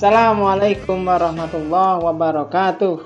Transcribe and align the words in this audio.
Assalamualaikum 0.00 1.04
warahmatullahi 1.04 2.00
wabarakatuh. 2.00 3.04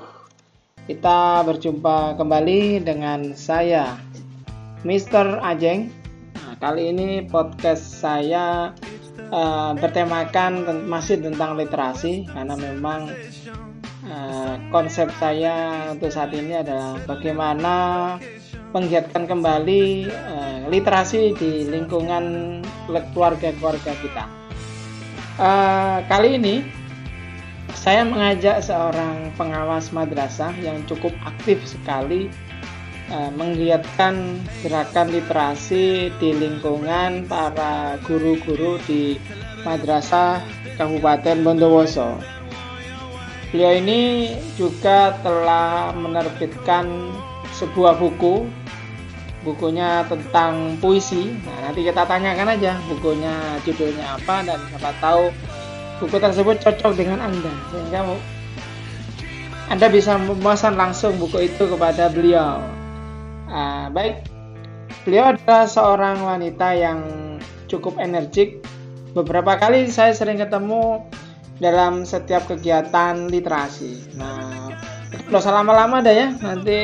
Kita 0.87 1.43
berjumpa 1.43 2.15
kembali 2.15 2.87
dengan 2.87 3.35
saya, 3.35 3.99
Mr. 4.87 5.43
Ajeng. 5.43 5.91
Nah, 6.39 6.55
kali 6.55 6.95
ini 6.95 7.27
podcast 7.27 7.99
saya 7.99 8.71
uh, 9.27 9.75
bertemakan 9.75 10.87
masih 10.87 11.19
tentang 11.19 11.59
literasi 11.59 12.31
karena 12.31 12.55
memang 12.55 13.11
uh, 14.07 14.55
konsep 14.71 15.11
saya 15.19 15.91
untuk 15.91 16.15
saat 16.15 16.31
ini 16.31 16.63
adalah 16.63 16.95
bagaimana 17.03 17.75
menggiatkan 18.71 19.27
kembali 19.27 20.07
uh, 20.15 20.71
literasi 20.71 21.35
di 21.35 21.67
lingkungan 21.67 22.63
keluarga-keluarga 22.87 23.91
kita. 23.99 24.31
Uh, 25.35 25.99
kali 26.07 26.39
ini 26.39 26.84
saya 27.75 28.07
mengajak 28.07 28.63
seorang 28.63 29.29
pengawas 29.35 29.91
madrasah 29.91 30.55
yang 30.63 30.81
cukup 30.87 31.11
aktif 31.27 31.59
sekali 31.67 32.31
uh, 33.11 33.29
menggiatkan 33.35 34.39
gerakan 34.63 35.11
literasi 35.11 36.09
di 36.17 36.29
lingkungan 36.33 37.27
para 37.27 37.99
guru-guru 38.07 38.79
di 38.87 39.19
madrasah 39.67 40.39
Kabupaten 40.79 41.43
Bondowoso. 41.43 42.17
Beliau 43.51 43.77
ini 43.79 44.35
juga 44.59 45.15
telah 45.23 45.95
menerbitkan 45.95 47.13
sebuah 47.55 47.95
buku 47.95 48.43
bukunya 49.45 50.01
tentang 50.09 50.75
puisi. 50.81 51.31
Nah, 51.45 51.69
nanti 51.69 51.85
kita 51.85 52.03
tanyakan 52.03 52.57
aja 52.57 52.81
bukunya 52.89 53.61
judulnya 53.61 54.17
apa 54.17 54.41
dan 54.41 54.59
siapa 54.73 54.91
tahu 54.97 55.29
buku 56.01 56.17
tersebut 56.19 56.59
cocok 56.61 56.93
dengan 56.97 57.23
Anda 57.23 57.51
sehingga 57.71 57.99
Anda 59.71 59.87
bisa 59.89 60.19
memesan 60.21 60.77
langsung 60.77 61.17
buku 61.17 61.49
itu 61.49 61.65
kepada 61.65 62.13
beliau. 62.13 62.61
Uh, 63.49 63.89
baik, 63.89 64.25
beliau 65.07 65.33
adalah 65.33 65.65
seorang 65.65 66.21
wanita 66.21 66.67
yang 66.77 66.99
cukup 67.65 67.97
energik. 67.97 68.61
Beberapa 69.17 69.57
kali 69.57 69.89
saya 69.89 70.13
sering 70.13 70.37
ketemu 70.37 71.07
dalam 71.57 72.03
setiap 72.03 72.45
kegiatan 72.45 73.31
literasi. 73.31 74.19
Nah, 74.19 74.75
kalau 75.31 75.41
lama-lama 75.41 76.03
dah 76.03 76.13
ya, 76.13 76.27
nanti 76.35 76.79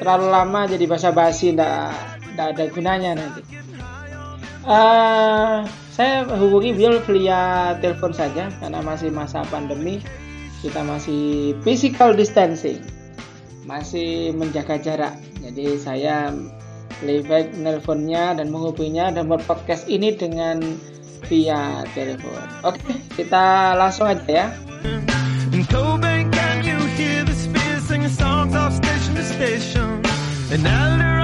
terlalu 0.00 0.26
lama 0.32 0.60
jadi 0.64 0.84
basa-basi 0.88 1.52
ndak 1.52 1.92
ada 2.40 2.64
gunanya 2.72 3.20
nanti 3.20 3.44
uh, 4.64 5.68
saya 6.00 6.24
hubungi 6.24 6.72
beliau 6.72 6.96
via 7.04 7.76
telepon 7.84 8.16
saja 8.16 8.48
karena 8.56 8.80
masih 8.80 9.12
masa 9.12 9.44
pandemi. 9.52 10.00
Kita 10.64 10.80
masih 10.80 11.52
physical 11.60 12.16
distancing 12.16 12.80
masih 13.68 14.32
menjaga 14.32 14.80
jarak. 14.80 15.12
Jadi 15.44 15.76
saya 15.76 16.32
lebih 17.04 17.28
baik 17.28 17.48
dan 18.40 18.48
menghubunginya 18.48 19.12
dan 19.12 19.28
buat 19.28 19.44
podcast 19.44 19.92
ini 19.92 20.16
dengan 20.16 20.64
via 21.28 21.84
telepon. 21.92 22.48
Oke 22.64 22.80
kita 23.20 23.76
langsung 23.76 24.08
aja 24.08 24.24
ya. 24.24 24.48
And 30.50 31.19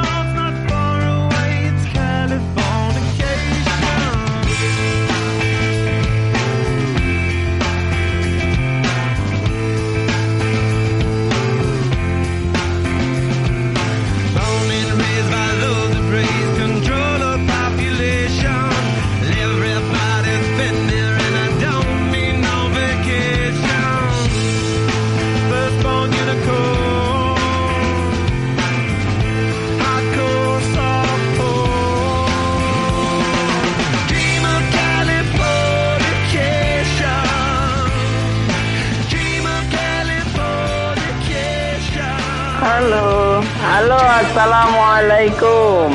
Assalamualaikum. 44.37 45.89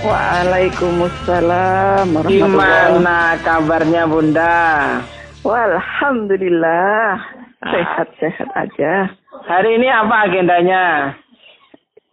Waalaikumsalam. 0.00 2.24
Gimana 2.24 3.36
kabarnya 3.44 4.08
Bunda? 4.08 4.56
Alhamdulillah. 5.44 7.20
Sehat-sehat 7.60 8.48
aja. 8.56 9.12
Hari 9.44 9.76
ini 9.76 9.92
apa 9.92 10.24
agendanya? 10.24 11.12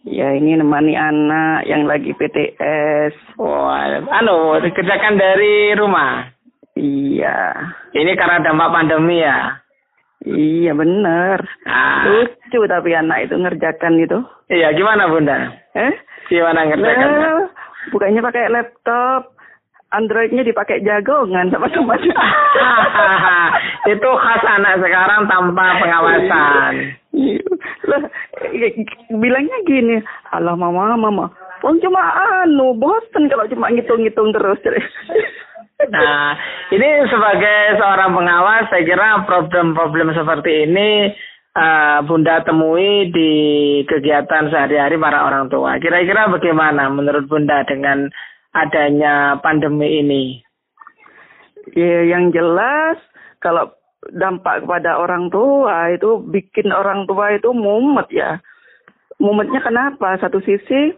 Ya 0.04 0.36
ini 0.36 0.60
nemani 0.60 1.00
anak 1.00 1.64
yang 1.64 1.88
lagi 1.88 2.12
PTS. 2.12 3.40
Wah, 3.40 4.04
anu 4.20 4.60
dikerjakan 4.60 5.16
dari 5.16 5.80
rumah. 5.80 6.28
Iya. 6.76 7.56
Ini 7.96 8.20
karena 8.20 8.44
dampak 8.44 8.76
pandemi 8.76 9.24
ya. 9.24 9.64
Iya 10.28 10.76
benar. 10.76 11.40
Ah. 11.64 12.04
Lucu 12.04 12.60
tapi 12.68 12.92
anak 12.92 13.30
itu 13.30 13.36
ngerjakan 13.40 14.04
itu. 14.04 14.20
Iya 14.52 14.76
gimana 14.76 15.08
bunda? 15.08 15.56
Eh? 15.80 15.94
Gimana 16.28 16.68
ngerjakan? 16.68 17.08
Nah, 17.08 17.48
bukannya 17.96 18.20
pakai 18.20 18.52
laptop. 18.52 19.40
Androidnya 19.90 20.46
dipakai 20.46 20.86
jagongan 20.86 21.50
sama 21.50 21.66
teman 21.74 21.98
itu 23.90 24.10
khas 24.22 24.44
anak 24.46 24.86
sekarang 24.86 25.26
tanpa 25.26 25.82
pengawasan. 25.82 26.74
lah, 27.90 28.02
bilangnya 29.18 29.58
gini, 29.66 29.98
Allah 30.30 30.54
mama 30.54 30.94
mama, 30.94 31.34
oh 31.66 31.74
cuma 31.82 32.06
anu, 32.46 32.78
bosen 32.78 33.34
kalau 33.34 33.50
cuma 33.50 33.74
ngitung-ngitung 33.74 34.30
terus. 34.30 34.62
Nah, 35.80 36.36
ini 36.76 37.08
sebagai 37.08 37.80
seorang 37.80 38.12
pengawas, 38.12 38.68
saya 38.68 38.84
kira 38.84 39.24
problem-problem 39.24 40.12
seperti 40.12 40.68
ini 40.68 41.08
uh, 41.56 42.04
Bunda 42.04 42.44
temui 42.44 43.08
di 43.16 43.32
kegiatan 43.88 44.52
sehari-hari 44.52 45.00
para 45.00 45.24
orang 45.24 45.48
tua. 45.48 45.80
Kira-kira 45.80 46.28
bagaimana 46.28 46.92
menurut 46.92 47.32
Bunda 47.32 47.64
dengan 47.64 48.12
adanya 48.52 49.40
pandemi 49.40 50.04
ini? 50.04 50.24
Ya, 51.72 52.12
yang 52.12 52.36
jelas 52.36 53.00
kalau 53.40 53.72
dampak 54.12 54.68
kepada 54.68 55.00
orang 55.00 55.32
tua 55.32 55.96
itu 55.96 56.20
bikin 56.28 56.76
orang 56.76 57.08
tua 57.08 57.40
itu 57.40 57.56
mumet 57.56 58.12
ya. 58.12 58.44
Mumetnya 59.16 59.64
kenapa? 59.64 60.20
Satu 60.20 60.44
sisi 60.44 60.92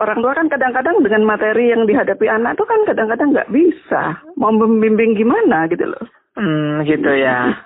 orang 0.00 0.18
tua 0.20 0.32
kan 0.36 0.46
kadang-kadang 0.48 0.96
dengan 1.00 1.22
materi 1.24 1.72
yang 1.72 1.84
dihadapi 1.84 2.26
anak 2.28 2.56
tuh 2.56 2.68
kan 2.68 2.80
kadang-kadang 2.84 3.32
nggak 3.32 3.50
bisa 3.52 4.20
mau 4.36 4.52
membimbing 4.52 5.16
gimana 5.16 5.66
gitu 5.68 5.88
loh. 5.88 6.04
Hmm, 6.36 6.84
gitu 6.84 7.08
ya. 7.16 7.64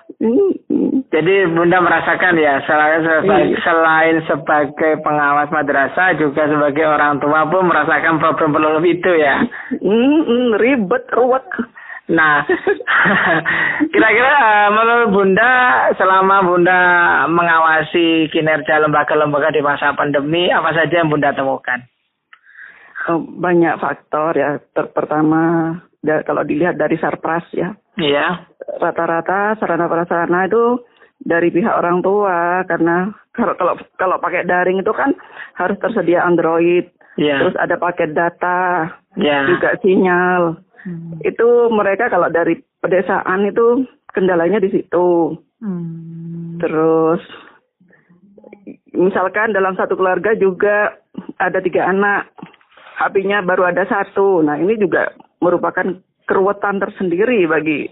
Jadi 1.11 1.35
Bunda 1.51 1.83
merasakan 1.83 2.39
ya 2.39 2.63
selain, 2.63 3.03
iya. 3.03 3.59
selain 3.67 4.23
sebagai 4.23 5.03
pengawas 5.03 5.51
madrasah 5.51 6.15
juga 6.15 6.47
sebagai 6.47 6.87
orang 6.87 7.19
tua 7.19 7.51
pun 7.51 7.67
merasakan 7.67 8.23
problem-problem 8.23 8.79
itu 8.87 9.11
ya. 9.19 9.43
Hmm, 9.75 10.55
ribet, 10.55 11.03
ruwet. 11.11 11.43
Nah, 12.11 12.47
kira-kira 13.93 14.33
uh, 14.39 14.67
menurut 14.71 15.09
Bunda 15.15 15.51
selama 15.99 16.43
Bunda 16.43 16.79
mengawasi 17.27 18.31
kinerja 18.31 18.79
lembaga-lembaga 18.83 19.51
di 19.51 19.59
masa 19.63 19.91
pandemi 19.95 20.47
apa 20.47 20.71
saja 20.71 21.03
yang 21.03 21.11
Bunda 21.11 21.35
temukan? 21.35 21.90
Oh, 23.09 23.21
banyak 23.23 23.81
faktor 23.81 24.37
ya. 24.37 24.61
Ter 24.61 24.85
pertama 24.93 25.73
kalau 26.01 26.43
dilihat 26.45 26.77
dari 26.77 26.97
sarpras 27.01 27.45
ya. 27.53 27.73
Iya. 27.97 28.45
Rata-rata 28.77 29.57
sarana 29.57 29.89
prasarana 29.89 30.45
itu 30.45 30.81
dari 31.21 31.53
pihak 31.53 31.73
orang 31.77 32.01
tua 32.01 32.65
karena 32.65 33.13
kalau 33.31 33.53
kalau 33.57 33.73
kalau 33.97 34.17
pakai 34.17 34.45
daring 34.45 34.81
itu 34.81 34.91
kan 34.93 35.13
harus 35.57 35.77
tersedia 35.77 36.25
Android. 36.25 36.89
Yeah. 37.19 37.43
Terus 37.43 37.55
ada 37.59 37.75
paket 37.75 38.15
data, 38.15 38.87
yeah. 39.19 39.45
juga 39.45 39.75
sinyal. 39.83 40.63
Hmm. 40.81 41.19
Itu 41.21 41.69
mereka 41.69 42.09
kalau 42.09 42.31
dari 42.31 42.57
pedesaan 42.81 43.45
itu 43.45 43.85
kendalanya 44.09 44.57
di 44.57 44.71
situ. 44.73 45.37
Hmm. 45.61 46.57
Terus 46.57 47.21
misalkan 48.95 49.53
dalam 49.53 49.75
satu 49.77 49.93
keluarga 49.95 50.33
juga 50.33 50.97
ada 51.37 51.59
tiga 51.61 51.91
anak 51.91 52.31
HP-nya 53.07 53.41
baru 53.41 53.73
ada 53.73 53.83
satu. 53.89 54.45
Nah 54.45 54.61
ini 54.61 54.77
juga 54.77 55.13
merupakan 55.41 55.85
keruwetan 56.29 56.77
tersendiri 56.77 57.49
bagi 57.49 57.89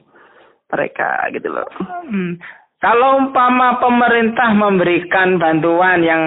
mereka 0.70 1.26
gitu 1.34 1.50
loh. 1.50 1.70
Hmm. 1.82 2.38
Kalau 2.80 3.20
umpama 3.20 3.82
pemerintah 3.82 4.56
memberikan 4.56 5.36
bantuan 5.36 6.00
yang 6.06 6.24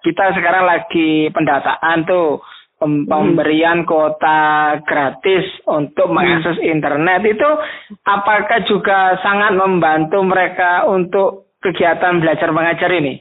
kita 0.00 0.32
sekarang 0.32 0.64
lagi 0.64 1.28
pendataan 1.34 2.08
tuh 2.08 2.40
Hmm. 2.80 3.04
pemberian 3.04 3.84
kuota 3.84 4.80
gratis 4.88 5.44
untuk 5.68 6.08
Hmm. 6.08 6.16
mengakses 6.16 6.56
internet 6.64 7.20
itu 7.28 7.50
apakah 8.08 8.64
juga 8.64 9.20
sangat 9.20 9.52
membantu 9.52 10.24
mereka 10.24 10.88
untuk 10.88 11.52
kegiatan 11.60 12.24
belajar 12.24 12.48
mengajar 12.56 12.88
ini? 12.96 13.20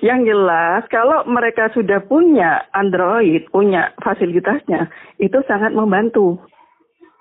Yang 0.00 0.32
jelas 0.32 0.82
kalau 0.88 1.28
mereka 1.28 1.68
sudah 1.76 2.00
punya 2.00 2.64
Android, 2.72 3.44
punya 3.52 3.92
fasilitasnya, 4.00 4.88
itu 5.20 5.38
sangat 5.44 5.76
membantu. 5.76 6.40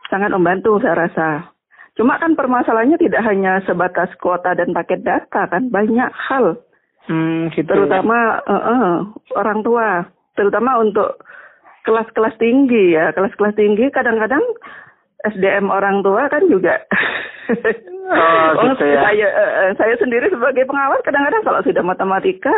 Sangat 0.07 0.31
membantu 0.31 0.79
saya 0.79 1.07
rasa. 1.07 1.51
Cuma 1.99 2.15
kan 2.15 2.39
permasalahannya 2.39 2.95
tidak 2.95 3.19
hanya 3.27 3.59
sebatas 3.67 4.07
kuota 4.23 4.55
dan 4.55 4.71
paket 4.71 5.03
data 5.03 5.51
kan, 5.51 5.67
banyak 5.67 6.07
hal. 6.07 6.55
Hmm, 7.11 7.51
gitu. 7.51 7.67
Terutama 7.67 8.39
eh, 8.47 8.55
eh, 8.55 8.95
orang 9.35 9.59
tua, 9.59 10.07
terutama 10.39 10.79
untuk 10.79 11.19
kelas-kelas 11.83 12.39
tinggi 12.39 12.95
ya, 12.95 13.11
kelas-kelas 13.11 13.59
tinggi 13.59 13.91
kadang-kadang 13.91 14.43
SDM 15.27 15.67
orang 15.67 15.99
tua 15.99 16.31
kan 16.31 16.47
juga. 16.47 16.79
Oh, 18.09 18.47
gitu 18.73 18.85
ya. 18.89 19.01
Saya, 19.05 19.27
eh, 19.29 19.51
eh, 19.65 19.71
saya 19.77 19.93
sendiri 20.01 20.27
sebagai 20.33 20.65
pengawas 20.65 21.01
kadang-kadang 21.05 21.45
kalau 21.45 21.61
sudah 21.61 21.83
matematika 21.85 22.53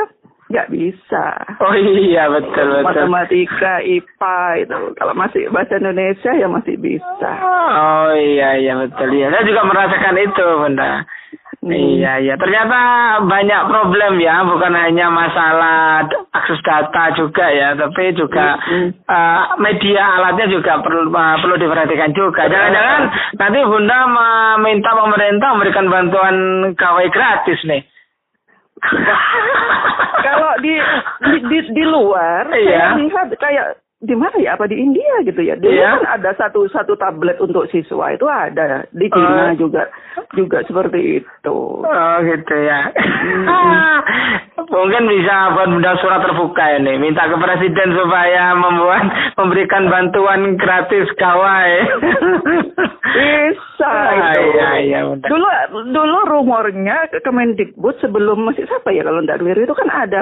nggak 0.51 0.67
bisa. 0.67 1.25
Oh 1.63 1.75
iya 1.75 2.27
betul 2.27 2.83
betul. 2.83 2.83
Matematika, 2.83 3.79
IPA 3.79 4.37
itu. 4.67 4.77
Kalau 4.99 5.13
masih 5.15 5.47
bahasa 5.47 5.79
Indonesia 5.79 6.31
ya 6.35 6.47
masih 6.51 6.75
bisa. 6.75 7.31
Oh 7.71 8.11
iya 8.11 8.59
iya 8.59 8.73
betul 8.75 9.15
ya. 9.15 9.31
Saya 9.31 9.47
juga 9.47 9.63
merasakan 9.63 10.15
itu 10.19 10.47
bunda. 10.59 11.07
Hmm. 11.61 11.71
Iya 11.71 12.13
iya. 12.25 12.33
Ternyata 12.41 12.79
banyak 13.29 13.61
problem 13.69 14.17
ya, 14.17 14.41
bukan 14.43 14.73
hanya 14.75 15.07
masalah 15.13 16.09
akses 16.51 16.67
data 16.67 17.15
juga 17.15 17.47
ya, 17.47 17.71
tapi 17.79 18.11
juga 18.11 18.59
Hmm. 18.59 18.91
eh, 18.91 19.43
media 19.63 20.19
alatnya 20.19 20.51
juga 20.51 20.83
perlu 20.83 21.07
eh, 21.07 21.35
perlu 21.39 21.55
diperhatikan 21.55 22.11
juga. 22.11 22.51
Jangan-jangan 22.51 23.01
nanti 23.39 23.59
bunda 23.63 23.99
meminta 24.11 24.91
pemerintah 24.91 25.47
memberikan 25.55 25.87
bantuan 25.87 26.35
kawai 26.75 27.07
gratis 27.07 27.63
nih. 27.63 27.87
Kalau 30.21 30.51
di, 30.59 30.73
di 31.21 31.37
di 31.47 31.57
di 31.71 31.83
luar 31.85 32.49
Iya. 32.49 32.91
saya 32.91 32.99
lihat 32.99 33.27
kayak 33.37 33.67
di 34.01 34.17
mana 34.17 34.33
ya 34.35 34.57
apa 34.57 34.65
di 34.65 34.73
India 34.75 35.21
gitu 35.21 35.39
ya. 35.39 35.53
Dulu 35.53 35.69
Iya. 35.69 36.01
kan 36.01 36.17
ada 36.17 36.33
satu 36.33 36.65
satu 36.67 36.97
tablet 36.97 37.37
untuk 37.37 37.69
siswa 37.69 38.09
itu 38.09 38.25
ada 38.25 38.81
di 38.89 39.05
Cina 39.07 39.53
Oh. 39.53 39.61
juga 39.61 39.85
juga 40.33 40.65
seperti 40.65 41.21
itu. 41.21 41.57
Oh 41.79 42.15
gitu 42.21 42.55
ya. 42.57 42.89
Hmm. 42.89 44.01
Mungkin 44.73 45.03
bisa 45.05 45.35
buat 45.53 45.69
benda 45.69 45.93
surat 45.97 46.21
terbuka 46.21 46.63
ini, 46.75 46.97
minta 46.97 47.25
ke 47.25 47.35
presiden 47.35 47.93
supaya 47.93 48.53
membuat 48.53 49.03
memberikan 49.35 49.85
bantuan 49.85 50.55
gratis 50.55 51.05
gawai. 51.15 51.71
Bisa 53.11 53.83
Ah, 53.83 54.31
itu. 54.33 54.41
Iya 54.55 54.69
iya. 54.79 54.99
Dulu 55.03 55.47
dulu 55.89 56.17
rumornya 56.27 57.11
ke 57.11 57.19
Kemendikbud 57.21 57.99
sebelum 57.99 58.45
masih 58.45 58.63
siapa 58.63 58.93
ya 58.93 59.03
kalau 59.03 59.19
tidak 59.19 59.41
keliru 59.41 59.61
itu 59.63 59.75
kan 59.75 59.89
ada 59.89 60.21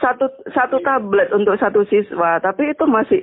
satu 0.00 0.24
satu 0.50 0.80
tablet 0.80 1.28
untuk 1.30 1.58
satu 1.58 1.84
siswa 1.84 2.40
tapi 2.40 2.70
itu 2.70 2.84
masih 2.86 3.19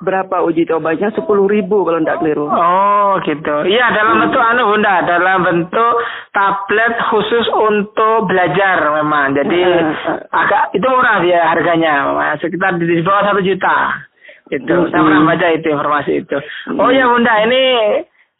berapa 0.00 0.40
uji 0.48 0.64
cobanya 0.64 1.12
sepuluh 1.12 1.44
ribu 1.44 1.84
kalau 1.84 2.00
tidak 2.00 2.18
keliru. 2.24 2.48
Oh 2.48 3.20
gitu. 3.20 3.56
Iya 3.68 3.92
dalam 3.92 4.24
bentuk 4.24 4.40
anu 4.40 4.72
bunda, 4.72 5.04
dalam 5.04 5.44
bentuk 5.44 5.94
tablet 6.32 6.96
khusus 7.12 7.46
untuk 7.52 8.24
belajar 8.24 8.80
memang. 9.00 9.36
Jadi 9.36 9.60
Hmm. 9.60 10.18
agak 10.32 10.72
itu 10.72 10.86
murah 10.88 11.20
dia 11.20 11.44
harganya, 11.44 12.16
Mas. 12.16 12.40
sekitar 12.40 12.80
di 12.80 13.04
bawah 13.04 13.28
satu 13.28 13.44
juta. 13.44 13.76
Itu 14.50 14.88
saya 14.90 14.98
Hmm. 14.98 15.06
pernah 15.06 15.22
baca 15.30 15.46
itu 15.52 15.68
informasi 15.68 16.12
itu. 16.24 16.36
Oh 16.80 16.90
ya 16.90 17.06
bunda, 17.06 17.34
ini 17.44 17.62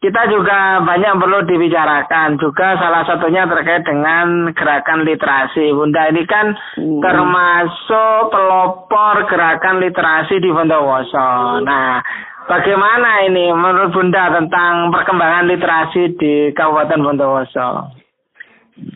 kita 0.01 0.33
juga 0.33 0.81
banyak 0.81 1.13
perlu 1.21 1.45
dibicarakan 1.45 2.41
juga 2.41 2.73
salah 2.81 3.05
satunya 3.05 3.45
terkait 3.45 3.85
dengan 3.85 4.49
gerakan 4.57 5.05
literasi. 5.05 5.77
Bunda 5.77 6.09
ini 6.09 6.25
kan 6.25 6.57
Hmm. 6.81 7.05
termasuk 7.05 8.33
pelopor 8.33 9.29
gerakan 9.29 9.77
literasi 9.85 10.41
di 10.41 10.49
Bondowoso. 10.49 11.61
Nah, 11.69 12.01
bagaimana 12.49 13.29
ini 13.29 13.53
menurut 13.53 13.93
Bunda 13.93 14.33
tentang 14.33 14.89
perkembangan 14.89 15.53
literasi 15.53 16.17
di 16.17 16.57
Kabupaten 16.57 17.05
Bondowoso? 17.05 18.01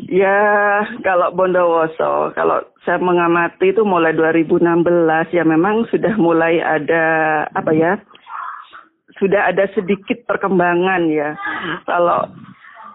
Ya, 0.09 0.41
kalau 1.05 1.37
Bondowoso, 1.37 2.33
kalau 2.33 2.65
saya 2.89 2.97
mengamati 2.97 3.77
itu 3.77 3.85
mulai 3.85 4.17
2016 4.17 5.29
ya 5.37 5.45
memang 5.45 5.85
sudah 5.93 6.17
mulai 6.17 6.65
ada 6.65 7.45
apa 7.53 7.77
ya? 7.77 8.01
Sudah 9.19 9.51
ada 9.51 9.71
sedikit 9.73 10.27
perkembangan 10.27 11.07
ya. 11.11 11.39
Kalau 11.87 12.29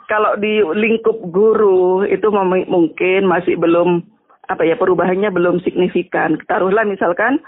kalau 0.09 0.35
di 0.41 0.59
lingkup 0.63 1.21
guru 1.29 2.03
itu 2.03 2.27
mungkin 2.67 3.29
masih 3.29 3.55
belum 3.55 4.03
apa 4.49 4.65
ya 4.65 4.75
perubahannya 4.75 5.29
belum 5.29 5.61
signifikan. 5.61 6.41
Taruhlah 6.49 6.83
misalkan 6.83 7.39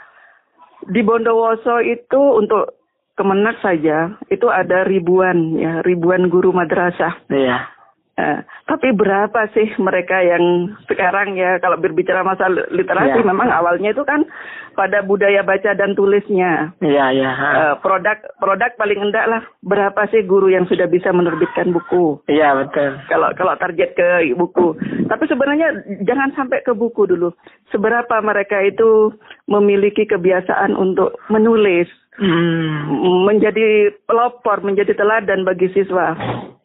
di 0.88 1.02
Bondowoso 1.02 1.82
itu 1.82 2.22
untuk 2.38 2.82
Kemenak 3.12 3.60
saja 3.60 4.18
itu 4.32 4.48
ada 4.48 4.88
ribuan 4.88 5.60
ya, 5.60 5.84
ribuan 5.84 6.32
guru 6.32 6.56
madrasah. 6.56 7.22
Iya. 7.28 7.68
Eh, 8.12 8.40
tapi 8.68 8.92
berapa 8.92 9.48
sih 9.56 9.72
mereka 9.80 10.20
yang 10.20 10.76
sekarang 10.92 11.40
ya 11.40 11.64
kalau 11.64 11.80
berbicara 11.80 12.28
masalah 12.28 12.68
literasi 12.68 13.24
Iya. 13.24 13.28
memang 13.28 13.48
awalnya 13.48 13.96
itu 13.96 14.04
kan 14.04 14.28
pada 14.76 15.00
budaya 15.00 15.40
baca 15.48 15.72
dan 15.72 15.96
tulisnya. 15.96 16.76
Iya, 16.84 17.06
iya. 17.16 17.32
Eh, 17.32 17.74
produk 17.80 18.20
produk 18.44 18.72
paling 18.76 19.00
enggak 19.00 19.32
lah 19.32 19.42
berapa 19.64 20.12
sih 20.12 20.28
guru 20.28 20.52
yang 20.52 20.68
sudah 20.68 20.92
bisa 20.92 21.16
menerbitkan 21.16 21.72
buku? 21.72 22.20
Iya, 22.28 22.52
betul. 22.60 23.00
Kalau 23.08 23.32
kalau 23.32 23.56
target 23.56 23.96
ke 23.96 24.28
buku. 24.36 24.76
Tapi 25.08 25.24
sebenarnya 25.32 25.72
jangan 26.04 26.36
sampai 26.36 26.60
ke 26.68 26.76
buku 26.76 27.08
dulu. 27.08 27.32
Seberapa 27.72 28.20
mereka 28.20 28.60
itu 28.60 29.16
memiliki 29.48 30.04
kebiasaan 30.04 30.76
untuk 30.76 31.16
menulis, 31.32 31.88
Hmm. 32.12 33.24
menjadi 33.24 33.96
pelopor, 34.04 34.60
menjadi 34.68 34.92
teladan 34.92 35.48
bagi 35.48 35.72
siswa. 35.72 36.12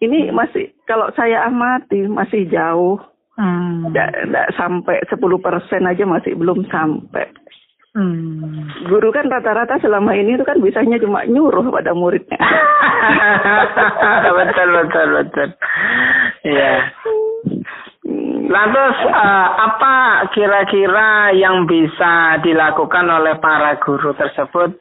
Ini 0.02 0.34
masih 0.34 0.74
kalau 0.90 1.06
saya 1.14 1.46
amati 1.46 2.02
masih 2.10 2.50
jauh. 2.50 2.98
Hmm. 3.36 3.92
Tidak 3.92 4.56
sampai 4.56 5.04
10 5.06 5.20
persen 5.38 5.86
aja 5.86 6.02
masih 6.08 6.34
belum 6.34 6.66
sampai. 6.72 7.30
Hmm. 7.96 8.68
Guru 8.90 9.08
kan 9.08 9.32
rata-rata 9.32 9.80
selama 9.80 10.12
ini 10.12 10.36
itu 10.36 10.44
kan 10.44 10.60
bisanya 10.60 11.00
cuma 11.00 11.24
nyuruh 11.24 11.64
pada 11.72 11.96
muridnya. 11.96 12.36
betul, 14.36 14.68
betul, 14.68 15.06
betul. 15.16 15.48
Iya. 16.44 16.92
Hmm, 18.04 18.52
Lantas 18.52 19.00
eh, 19.00 19.48
apa 19.64 19.94
kira-kira 20.36 21.32
yang 21.32 21.64
bisa 21.64 22.36
dilakukan 22.44 23.08
oleh 23.08 23.40
para 23.40 23.80
guru 23.80 24.12
tersebut 24.12 24.76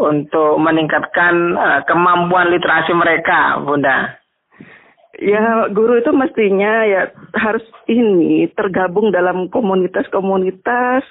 untuk 0.00 0.56
meningkatkan 0.56 1.34
eh, 1.54 1.80
kemampuan 1.84 2.48
literasi 2.48 2.96
mereka, 2.96 3.60
Bunda? 3.60 4.16
Ya 5.20 5.68
guru 5.68 6.00
itu 6.00 6.16
mestinya 6.16 6.80
ya 6.88 7.12
harus 7.36 7.60
ini 7.84 8.48
tergabung 8.56 9.12
dalam 9.12 9.52
komunitas-komunitas 9.52 11.04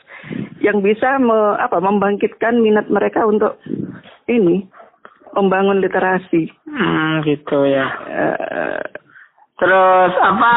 yang 0.65 0.81
bisa 0.81 1.21
me, 1.21 1.61
apa 1.61 1.77
membangkitkan 1.77 2.57
minat 2.57 2.89
mereka 2.89 3.29
untuk 3.29 3.61
ini 4.25 4.65
membangun 5.37 5.77
literasi. 5.77 6.49
Hmm, 6.65 7.21
gitu 7.21 7.69
ya. 7.69 7.85
Eh, 8.09 8.81
Terus 9.59 10.11
apa 10.23 10.53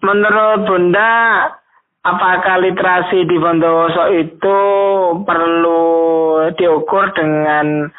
menurut 0.00 0.64
Bunda 0.64 1.12
apakah 2.14 2.56
literasi 2.62 3.28
di 3.28 3.36
Bondowoso 3.36 4.04
itu 4.14 4.58
perlu 5.22 5.84
diukur 6.56 7.12
dengan 7.12 7.92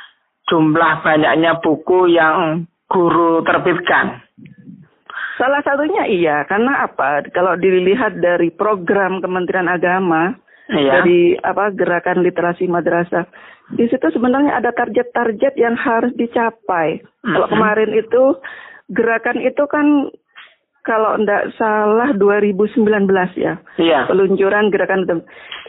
jumlah 0.49 0.93
banyaknya 1.05 1.61
buku 1.61 2.09
yang 2.09 2.65
guru 2.89 3.45
terbitkan? 3.45 4.25
Salah 5.37 5.63
satunya 5.63 6.03
iya, 6.09 6.43
karena 6.49 6.83
apa? 6.83 7.23
Kalau 7.31 7.55
dilihat 7.55 8.19
dari 8.19 8.51
program 8.51 9.23
Kementerian 9.23 9.71
Agama 9.71 10.35
Iya. 10.69 11.01
dari 11.01 11.33
apa 11.41 11.73
gerakan 11.73 12.21
literasi 12.21 12.69
madrasah, 12.69 13.25
di 13.73 13.89
situ 13.89 14.05
sebenarnya 14.13 14.53
ada 14.53 14.69
target-target 14.69 15.57
yang 15.57 15.73
harus 15.73 16.13
dicapai. 16.13 17.01
Kalau 17.25 17.47
Mhm. 17.49 17.53
kemarin 17.57 17.91
itu 17.97 18.23
gerakan 18.93 19.41
itu 19.41 19.63
kan 19.65 20.13
kalau 20.87 21.19
tidak 21.19 21.51
salah 21.59 22.09
2019 22.15 22.87
ya. 23.35 23.59
Iya. 23.77 24.07
peluncuran 24.07 24.71
gerakan 24.71 25.03
itu. 25.05 25.15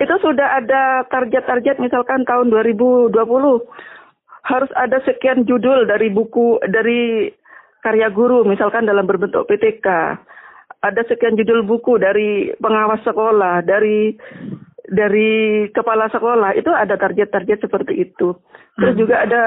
Itu 0.00 0.14
sudah 0.22 0.62
ada 0.62 1.04
target-target 1.10 1.82
misalkan 1.82 2.22
tahun 2.24 2.48
2020 2.48 3.12
harus 4.40 4.70
ada 4.74 4.98
sekian 5.04 5.44
judul 5.44 5.84
dari 5.84 6.08
buku 6.08 6.58
dari 6.66 7.28
karya 7.80 8.08
guru, 8.12 8.44
misalkan 8.44 8.88
dalam 8.88 9.04
berbentuk 9.04 9.48
PTK. 9.48 9.86
Ada 10.80 11.04
sekian 11.12 11.36
judul 11.36 11.68
buku 11.68 12.00
dari 12.00 12.56
pengawas 12.56 13.04
sekolah, 13.04 13.60
dari 13.60 14.16
dari 14.90 15.68
kepala 15.70 16.08
sekolah 16.08 16.56
itu 16.56 16.72
ada 16.72 16.96
target-target 16.96 17.68
seperti 17.68 18.08
itu. 18.08 18.32
Terus 18.80 18.94
hmm. 18.96 19.00
juga 19.00 19.16
ada 19.22 19.44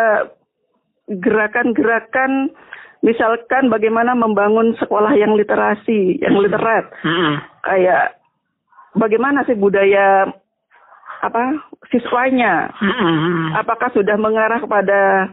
gerakan-gerakan 1.10 2.54
misalkan 3.04 3.68
bagaimana 3.68 4.16
membangun 4.16 4.74
sekolah 4.80 5.14
yang 5.20 5.36
literasi, 5.36 6.24
yang 6.24 6.40
literat. 6.40 6.88
Hmm. 7.04 7.44
Kayak 7.62 8.18
bagaimana 8.96 9.44
sih 9.44 9.60
budaya 9.60 10.32
apa 11.20 11.44
siswanya? 11.92 12.72
Hmm. 12.80 13.60
Apakah 13.60 13.92
sudah 13.92 14.16
mengarah 14.16 14.64
kepada 14.64 15.30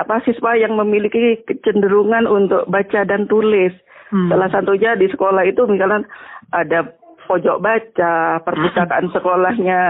apa 0.00 0.24
siswa 0.24 0.56
yang 0.56 0.80
memiliki 0.80 1.44
kecenderungan 1.44 2.24
untuk 2.24 2.64
baca 2.72 3.04
dan 3.04 3.28
tulis. 3.28 3.76
Hmm. 4.08 4.32
Salah 4.32 4.48
satunya 4.48 4.96
di 4.96 5.06
sekolah 5.06 5.44
itu 5.46 5.68
misalnya 5.68 6.08
ada 6.50 6.88
pojok 7.30 7.62
baca, 7.62 8.42
perpustakaan 8.42 9.06
hmm. 9.06 9.14
sekolahnya 9.14 9.80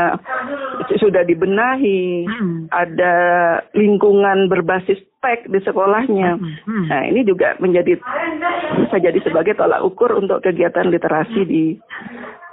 sudah 1.01 1.25
dibenahi, 1.25 2.29
hmm. 2.29 2.69
ada 2.69 3.15
lingkungan 3.73 4.53
berbasis 4.53 5.01
teks 5.25 5.49
di 5.49 5.57
sekolahnya. 5.65 6.37
Hmm. 6.37 6.85
Nah, 6.93 7.03
ini 7.09 7.25
juga 7.25 7.57
menjadi 7.57 7.97
bisa 8.77 8.97
jadi 9.01 9.17
sebagai 9.25 9.57
tolak 9.57 9.81
ukur 9.81 10.21
untuk 10.21 10.45
kegiatan 10.45 10.93
literasi 10.93 11.41
di 11.49 11.81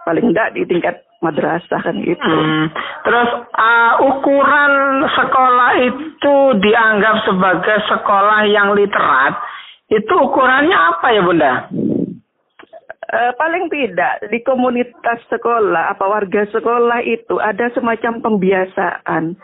paling 0.08 0.32
tidak 0.32 0.56
di 0.56 0.64
tingkat 0.64 1.04
madrasah 1.20 1.84
kan 1.84 2.00
gitu. 2.00 2.24
Hmm. 2.24 2.72
Terus 3.04 3.30
uh, 3.52 3.94
ukuran 4.08 5.04
sekolah 5.12 5.72
itu 5.84 6.36
dianggap 6.64 7.28
sebagai 7.28 7.78
sekolah 7.92 8.48
yang 8.48 8.72
literat. 8.72 9.36
Itu 9.88 10.16
ukurannya 10.32 10.76
apa 10.76 11.08
ya 11.16 11.22
Bunda? 11.24 11.54
Uh, 13.08 13.32
paling 13.40 13.72
tidak 13.72 14.20
di 14.28 14.44
komunitas 14.44 15.24
sekolah 15.32 15.96
apa 15.96 16.04
warga 16.04 16.44
sekolah 16.52 17.00
itu 17.08 17.40
ada 17.40 17.72
semacam 17.72 18.20
pembiasaan 18.20 19.40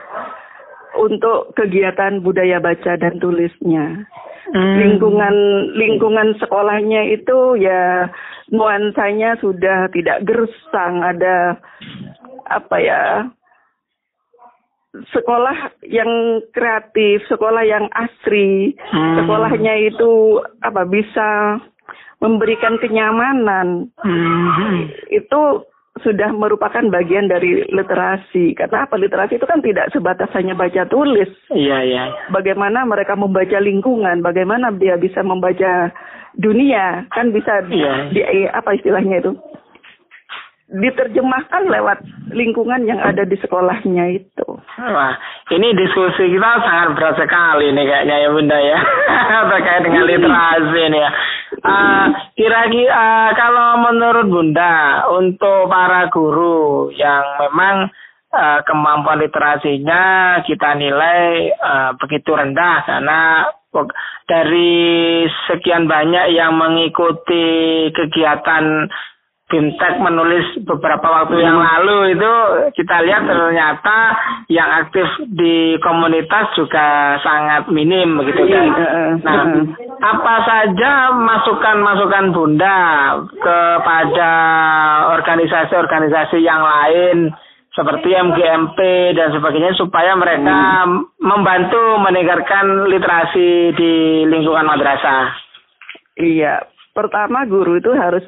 untuk 1.00 1.55
kegiatan 1.55 2.20
budaya 2.20 2.60
baca 2.60 3.00
dan 3.00 3.24
tulisnya. 3.24 4.03
Hmm. 4.51 4.75
Lingkungan 4.84 5.36
lingkungan 5.79 6.36
sekolahnya 6.43 7.15
itu 7.15 7.55
ya 7.55 8.12
nuansanya 8.51 9.39
sudah 9.39 9.88
tidak 9.96 10.27
gersang, 10.27 11.00
ada 11.00 11.55
apa 12.51 12.77
ya? 12.84 13.03
sekolah 14.93 15.74
yang 15.89 16.38
kreatif, 16.53 17.25
sekolah 17.25 17.65
yang 17.65 17.89
asri, 17.98 18.77
hmm. 18.77 19.15
sekolahnya 19.17 19.89
itu 19.89 20.38
apa 20.62 20.86
bisa 20.86 21.58
memberikan 22.24 22.80
kenyamanan. 22.80 23.92
Hmm. 24.00 24.88
Itu 25.12 25.68
sudah 26.01 26.32
merupakan 26.32 26.82
bagian 26.89 27.27
dari 27.27 27.68
literasi. 27.70 28.56
Karena 28.56 28.88
apa? 28.88 28.96
Literasi 28.96 29.38
itu 29.38 29.46
kan 29.46 29.60
tidak 29.60 29.92
sebatas 29.92 30.32
hanya 30.34 30.56
baca 30.56 30.88
tulis. 30.88 31.30
Iya, 31.51 31.77
iya. 31.84 32.03
Bagaimana 32.32 32.88
mereka 32.88 33.20
membaca 33.20 33.60
lingkungan, 33.60 34.24
bagaimana 34.24 34.72
dia 34.74 34.96
bisa 34.96 35.22
membaca 35.22 35.92
dunia, 36.34 37.06
kan 37.12 37.30
bisa 37.30 37.62
iya. 37.70 38.10
di 38.10 38.22
apa 38.50 38.74
istilahnya 38.74 39.22
itu? 39.22 39.36
diterjemahkan 40.74 41.70
lewat 41.70 42.01
lingkungan 42.34 42.89
yang 42.89 42.98
ada 42.98 43.22
di 43.30 43.38
sekolahnya 43.38 44.18
itu. 44.18 44.48
Wah, 44.82 45.13
ini 45.53 45.70
diskusi 45.77 46.34
kita 46.34 46.51
sangat 46.65 46.98
berat 46.98 47.15
sekali 47.22 47.70
nih 47.70 47.86
kayaknya 47.86 48.15
ya 48.18 48.30
Bunda 48.34 48.58
ya 48.58 48.80
terkait 49.53 49.82
dengan 49.86 50.03
literasi 50.10 50.80
ini 50.89 50.98
ya. 50.98 51.12
Uh, 51.62 52.07
kira-kira 52.33 52.89
uh, 52.89 53.29
kalau 53.38 53.69
menurut 53.86 54.25
Bunda 54.25 55.05
untuk 55.13 55.69
para 55.69 56.10
guru 56.10 56.89
yang 56.98 57.22
memang 57.45 57.93
uh, 58.33 58.60
kemampuan 58.65 59.22
literasinya 59.22 60.41
kita 60.41 60.74
nilai 60.74 61.53
uh, 61.53 61.91
begitu 62.01 62.33
rendah 62.33 62.81
karena 62.89 63.22
dari 64.29 65.25
sekian 65.50 65.89
banyak 65.89 66.33
yang 66.33 66.57
mengikuti 66.57 67.89
kegiatan 67.93 68.89
Bimtek 69.53 70.01
menulis 70.01 70.65
beberapa 70.65 71.05
waktu 71.05 71.45
yang 71.45 71.62
lalu 71.62 72.17
itu 72.17 72.33
kita 72.74 73.05
lihat 73.05 73.22
ternyata 73.29 73.98
yang 74.50 74.65
aktif 74.81 75.05
di 75.29 75.77
komunitas 75.77 76.50
juga 76.57 77.22
sangat 77.22 77.69
minim 77.69 78.17
begitu 78.17 78.50
kan. 78.50 78.65
Nah, 79.22 79.45
apa 80.01 80.36
saja 80.41 81.13
masukan-masukan 81.13 82.33
Bunda 82.33 82.81
kepada 83.38 84.33
organisasi-organisasi 85.22 86.41
yang 86.41 86.65
lain 86.65 87.29
seperti 87.77 88.10
MGMP 88.10 88.79
dan 89.17 89.33
sebagainya 89.33 89.77
supaya 89.77 90.17
mereka 90.17 90.86
hmm. 90.86 91.22
membantu 91.22 92.01
meningkatkan 92.01 92.89
literasi 92.89 93.74
di 93.77 93.93
lingkungan 94.29 94.65
madrasah. 94.65 95.33
Iya, 96.17 96.69
pertama 96.93 97.45
guru 97.50 97.81
itu 97.81 97.89
harus 97.98 98.22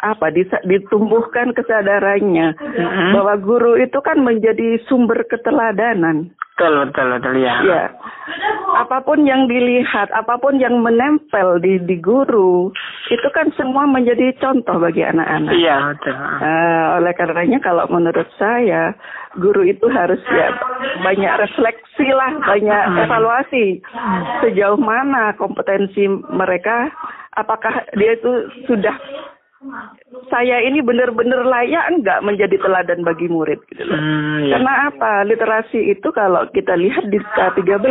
apa 0.00 0.32
ditumbuhkan 0.64 1.52
kesadarannya 1.52 2.56
mm-hmm. 2.56 3.10
bahwa 3.16 3.34
guru 3.36 3.72
itu 3.76 4.00
kan 4.00 4.20
menjadi 4.24 4.80
sumber 4.88 5.24
keteladanan. 5.28 6.32
Betul 6.60 6.92
betul 6.92 7.06
betul 7.16 7.34
ya. 7.40 7.56
Ya. 7.64 7.84
Apa 8.84 9.00
pun 9.00 9.24
yang 9.24 9.48
dilihat, 9.48 10.12
apa 10.12 10.36
pun 10.36 10.60
yang 10.60 10.84
menempel 10.84 11.56
di 11.56 11.80
di 11.80 11.96
guru 11.96 12.68
itu 13.08 13.28
kan 13.32 13.48
semua 13.56 13.88
menjadi 13.88 14.36
contoh 14.36 14.76
bagi 14.76 15.00
anak-anak. 15.00 15.56
Iya 15.56 15.76
betul. 15.96 16.12
Uh, 16.16 16.84
oleh 17.00 17.12
karenanya 17.16 17.58
kalau 17.64 17.88
menurut 17.88 18.28
saya 18.36 18.92
guru 19.40 19.64
itu 19.64 19.88
harus 19.88 20.20
ya 20.28 20.52
banyak 21.00 21.32
refleksi 21.48 22.12
lah, 22.12 22.36
banyak 22.44 22.82
hmm. 22.92 22.98
evaluasi 23.08 23.66
sejauh 24.44 24.76
mana 24.76 25.32
kompetensi 25.40 26.12
mereka, 26.28 26.92
apakah 27.40 27.88
dia 27.96 28.20
itu 28.20 28.52
sudah 28.68 28.96
saya 30.32 30.64
ini 30.64 30.80
benar-benar 30.80 31.44
layak 31.44 31.92
enggak 31.92 32.24
menjadi 32.24 32.56
teladan 32.56 33.04
bagi 33.04 33.28
murid 33.28 33.60
gitu 33.68 33.84
loh. 33.84 33.92
Hmm, 33.92 34.48
ya. 34.48 34.56
Karena 34.56 34.72
apa? 34.88 35.12
Literasi 35.28 35.92
itu 35.92 36.08
kalau 36.16 36.48
kita 36.56 36.80
lihat 36.80 37.12
di 37.12 37.20
K13 37.20 37.84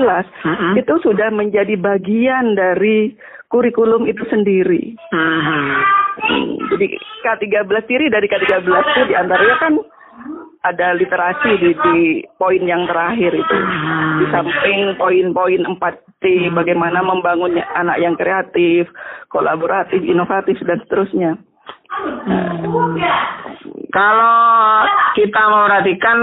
hmm. 0.49 0.73
itu 0.81 0.93
sudah 1.05 1.29
menjadi 1.29 1.77
bagian 1.77 2.57
dari 2.57 3.13
kurikulum 3.53 4.09
itu 4.09 4.25
sendiri. 4.33 4.97
Hmm. 5.13 5.77
Hmm, 6.19 6.57
jadi 6.73 6.87
K13 7.21 7.69
diri 7.85 8.05
dari 8.09 8.25
K13 8.25 8.65
itu 8.65 9.01
di 9.05 9.15
antaranya 9.15 9.57
kan 9.61 9.73
ada 10.59 10.91
literasi 10.91 11.55
di, 11.61 11.71
di 11.71 11.97
poin 12.35 12.59
yang 12.65 12.83
terakhir 12.89 13.31
itu. 13.31 13.57
Di 14.19 14.25
samping 14.33 14.97
poin-poin 14.99 15.63
4T, 15.63 16.23
bagaimana 16.51 16.99
membangun 16.99 17.55
anak 17.77 17.97
yang 18.03 18.19
kreatif, 18.19 18.89
kolaboratif, 19.31 20.03
inovatif, 20.03 20.59
dan 20.67 20.83
seterusnya. 20.83 21.39
Hmm. 21.89 22.93
Kalau 23.89 24.37
kita 25.17 25.41
memperhatikan 25.49 26.17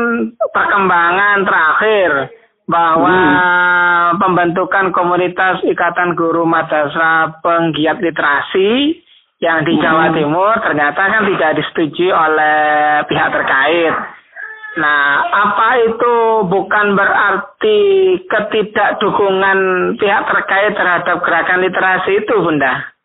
perkembangan 0.55 1.43
terakhir 1.43 2.11
bahwa 2.71 3.19
hmm. 3.19 4.23
pembentukan 4.23 4.95
komunitas 4.95 5.63
Ikatan 5.67 6.15
Guru 6.15 6.47
Madrasah 6.47 7.43
Penggiat 7.43 7.99
Literasi 7.99 9.03
yang 9.43 9.67
di 9.67 9.75
Jawa 9.83 10.11
hmm. 10.11 10.15
Timur 10.17 10.55
ternyata 10.63 11.03
kan 11.11 11.23
tidak 11.27 11.53
disetujui 11.59 12.11
oleh 12.15 12.59
pihak 13.11 13.29
terkait. 13.35 13.95
Nah, 14.77 15.25
apa 15.25 15.69
itu 15.89 16.15
bukan 16.53 16.93
berarti 16.93 17.81
ketidakdukungan 18.29 19.59
pihak 19.97 20.23
terkait 20.29 20.73
terhadap 20.77 21.25
gerakan 21.25 21.65
literasi 21.65 22.21
itu, 22.21 22.35
Bunda? 22.45 22.96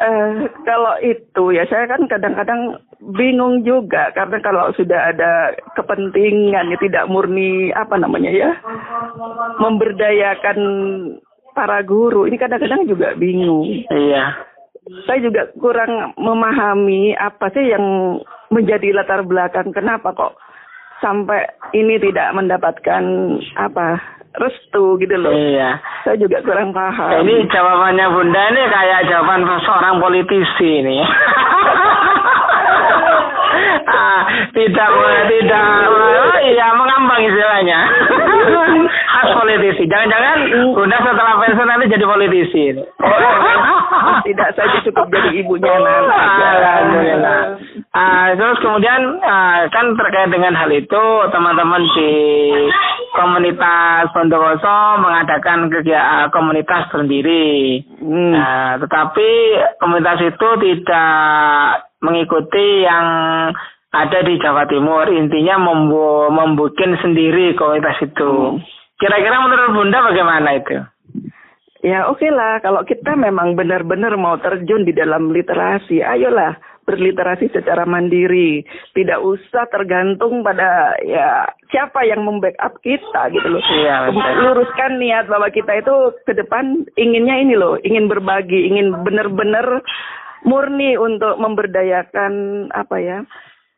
Eh, 0.00 0.48
kalau 0.64 0.96
itu 1.04 1.52
ya 1.52 1.68
saya 1.68 1.84
kan 1.84 2.08
kadang-kadang 2.08 2.80
bingung 3.20 3.60
juga 3.68 4.08
karena 4.16 4.40
kalau 4.40 4.72
sudah 4.72 5.12
ada 5.12 5.52
kepentingan 5.76 6.72
ya 6.72 6.78
tidak 6.80 7.04
murni 7.04 7.68
apa 7.76 8.00
namanya 8.00 8.32
ya 8.32 8.56
memberdayakan 9.60 10.58
para 11.52 11.84
guru 11.84 12.24
ini 12.24 12.40
kadang-kadang 12.40 12.88
juga 12.88 13.12
bingung. 13.12 13.68
Iya. 13.92 14.40
Saya 15.04 15.20
juga 15.20 15.52
kurang 15.60 16.16
memahami 16.16 17.12
apa 17.20 17.52
sih 17.52 17.68
yang 17.68 18.16
menjadi 18.48 18.96
latar 18.96 19.20
belakang 19.20 19.68
kenapa 19.76 20.16
kok 20.16 20.40
sampai 21.04 21.44
ini 21.76 22.00
tidak 22.00 22.32
mendapatkan 22.32 23.04
apa 23.60 24.00
restu 24.38 24.94
gitu 25.02 25.16
loh. 25.18 25.34
Iya. 25.34 25.82
Saya 26.06 26.16
juga 26.20 26.38
kurang 26.46 26.70
paham. 26.70 27.26
Ini 27.26 27.50
jawabannya 27.50 28.06
Bunda 28.14 28.42
ini 28.54 28.62
kayak 28.70 29.10
jawaban 29.10 29.42
seorang 29.66 29.98
politisi 29.98 30.68
ini. 30.84 30.98
ah, 33.90 34.20
tidak 34.54 34.90
tidak 35.28 35.66
oh, 35.90 36.38
iya 36.46 36.66
mengambang 36.74 37.20
istilahnya 37.26 37.78
khas 39.12 39.30
politisi 39.34 39.82
jangan-jangan 39.90 40.38
Bunda 40.74 40.96
setelah 41.02 41.34
pensiun 41.42 41.68
nanti 41.68 41.92
jadi 41.92 42.04
politisi 42.06 42.64
oh, 42.78 44.16
tidak 44.24 44.48
saja 44.56 44.76
cukup 44.86 45.06
jadi 45.10 45.30
ibunya 45.42 45.74
nanti 45.80 46.14
Alhamdulillah 46.14 47.40
uh, 47.94 48.28
terus 48.34 48.58
kemudian 48.62 49.20
uh, 49.22 49.66
kan 49.70 49.94
terkait 49.94 50.30
dengan 50.30 50.54
hal 50.54 50.70
itu 50.70 51.04
teman-teman 51.30 51.82
di 51.94 52.12
komunitas 53.14 54.10
Bondowoso 54.14 55.02
mengadakan 55.02 55.70
kegiatan 55.70 56.30
komunitas 56.30 56.90
sendiri 56.94 57.82
hmm. 57.98 58.34
uh, 58.34 58.74
tetapi 58.82 59.28
komunitas 59.82 60.18
itu 60.22 60.48
tidak 60.62 61.90
mengikuti 62.00 62.84
yang 62.84 63.06
ada 63.90 64.18
di 64.22 64.38
Jawa 64.38 64.70
Timur. 64.70 65.06
Intinya 65.10 65.58
membu 65.58 66.30
membuat 66.30 66.78
sendiri 66.78 67.58
komunitas 67.58 67.98
itu. 68.02 68.56
Hmm. 68.56 68.62
Kira-kira 69.00 69.42
menurut 69.42 69.70
Bunda 69.74 69.98
bagaimana 70.04 70.48
itu? 70.60 70.76
Ya 71.80 72.04
oke 72.12 72.20
okay 72.20 72.28
lah, 72.28 72.60
kalau 72.60 72.84
kita 72.84 73.16
memang 73.16 73.56
benar-benar 73.56 74.12
mau 74.20 74.36
terjun 74.36 74.84
di 74.84 74.92
dalam 74.92 75.32
literasi, 75.32 76.04
ayolah 76.04 76.52
berliterasi 76.90 77.54
secara 77.54 77.86
mandiri. 77.86 78.66
Tidak 78.90 79.22
usah 79.22 79.70
tergantung 79.70 80.42
pada 80.42 80.98
ya 81.06 81.46
siapa 81.70 82.02
yang 82.02 82.26
membackup 82.26 82.82
kita 82.82 83.30
gitu 83.30 83.46
loh. 83.46 83.62
Iya, 83.62 84.10
Luruskan 84.42 84.98
niat 84.98 85.30
bahwa 85.30 85.46
kita 85.54 85.78
itu 85.78 85.94
ke 86.26 86.34
depan 86.34 86.82
inginnya 86.98 87.36
ini 87.38 87.54
loh, 87.54 87.78
ingin 87.86 88.10
berbagi, 88.10 88.66
ingin 88.66 89.06
benar-benar 89.06 89.86
murni 90.42 90.98
untuk 90.98 91.38
memberdayakan 91.38 92.32
apa 92.74 92.96
ya 92.98 93.18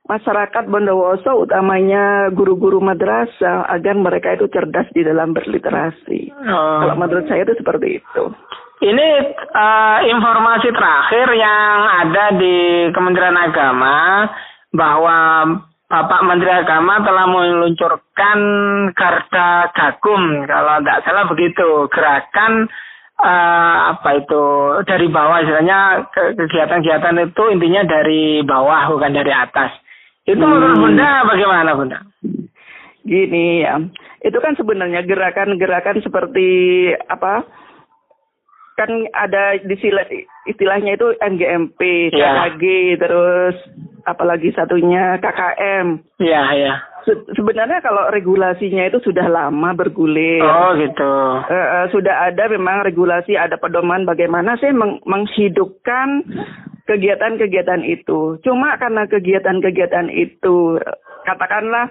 masyarakat 0.06 0.66
Bondowoso 0.66 1.46
utamanya 1.46 2.30
guru-guru 2.34 2.82
madrasah 2.82 3.70
agar 3.70 3.94
mereka 3.94 4.34
itu 4.34 4.50
cerdas 4.50 4.90
di 4.90 5.06
dalam 5.06 5.30
berliterasi. 5.30 6.34
Oh. 6.34 6.78
Kalau 6.82 6.94
menurut 6.98 7.26
saya 7.30 7.46
itu 7.46 7.54
seperti 7.58 8.02
itu. 8.02 8.24
Ini 8.82 9.08
uh, 9.54 10.00
informasi 10.10 10.74
terakhir 10.74 11.30
yang 11.38 11.78
ada 12.02 12.34
di 12.34 12.90
Kementerian 12.90 13.38
Agama 13.38 14.26
bahwa 14.74 15.18
Bapak 15.86 16.26
Menteri 16.26 16.50
Agama 16.50 16.98
telah 17.06 17.30
meluncurkan 17.30 18.38
Garda 18.90 19.70
Gakum 19.70 20.48
kalau 20.50 20.82
tidak 20.82 20.98
salah 21.06 21.24
begitu 21.30 21.86
gerakan 21.94 22.66
uh, 23.22 23.94
apa 23.94 24.18
itu 24.18 24.44
dari 24.82 25.06
bawah 25.06 25.38
istilahnya 25.46 26.10
kegiatan-kegiatan 26.42 27.22
itu 27.22 27.42
intinya 27.54 27.86
dari 27.86 28.42
bawah 28.42 28.98
bukan 28.98 29.14
dari 29.14 29.30
atas. 29.30 29.78
Itu 30.26 30.42
hmm. 30.42 30.50
menurut 30.50 30.78
Bunda 30.82 31.22
bagaimana 31.30 31.70
Bunda? 31.78 31.98
Gini 33.06 33.62
ya, 33.62 33.78
itu 34.26 34.38
kan 34.42 34.58
sebenarnya 34.58 35.06
gerakan-gerakan 35.06 36.02
seperti 36.02 36.50
apa? 37.06 37.61
Kan 38.78 39.06
ada 39.12 39.60
di 39.60 39.76
istilahnya 40.48 40.96
itu 40.96 41.12
NGMP, 41.20 42.10
KKG, 42.10 42.62
yeah. 42.64 42.98
terus 42.98 43.56
apalagi 44.08 44.50
satunya 44.56 45.20
KKM. 45.20 45.86
Iya, 46.18 46.30
yeah, 46.32 46.46
iya. 46.52 46.64
Yeah 46.72 46.78
Se 47.02 47.12
sebenarnya 47.34 47.82
kalau 47.82 48.14
regulasinya 48.14 48.86
itu 48.86 49.02
sudah 49.02 49.26
lama 49.26 49.74
bergulir. 49.74 50.42
Oh 50.42 50.70
gitu. 50.78 51.14
Uh, 51.50 51.54
uh, 51.54 51.84
sudah 51.90 52.30
ada 52.30 52.46
memang 52.46 52.86
regulasi, 52.86 53.34
ada 53.34 53.58
pedoman 53.58 54.06
bagaimana 54.06 54.54
sih 54.62 54.70
meng 54.70 55.02
menghidupkan 55.02 56.22
kegiatan-kegiatan 56.86 57.82
itu. 57.82 58.38
Cuma 58.46 58.78
karena 58.78 59.10
kegiatan-kegiatan 59.10 60.14
itu 60.14 60.78
katakanlah 61.26 61.90